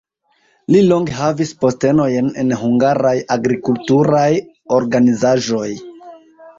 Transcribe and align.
Li 0.75 0.79
longe 0.91 1.13
havis 1.17 1.51
postenojn 1.65 2.33
en 2.45 2.55
hungaraj 2.63 3.13
agrikulturaj 3.39 4.27
organizaĵoj. 4.83 5.73